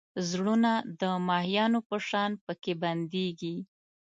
زړونه 0.29 0.71
د 1.01 1.03
ماهیانو 1.27 1.79
په 1.89 1.97
شان 2.07 2.31
پکې 2.45 2.73
بندېږي. 2.83 3.55